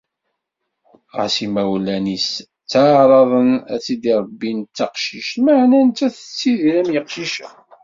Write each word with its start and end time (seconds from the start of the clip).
Ɣas 1.15 1.35
imawlan-is 1.45 2.29
ttaεraḍen 2.63 3.51
ad 3.73 3.79
tt-id-rebbin 3.81 4.59
d 4.63 4.69
taqcict, 4.77 5.33
meɛna 5.45 5.79
nettat 5.87 6.13
tettidir 6.19 6.75
am 6.81 6.89
yiqcicen. 6.95 7.53